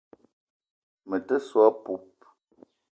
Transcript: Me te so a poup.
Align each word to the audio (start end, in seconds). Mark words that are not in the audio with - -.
Me 1.09 1.17
te 1.27 1.37
so 1.49 1.59
a 1.67 1.71
poup. 1.83 2.11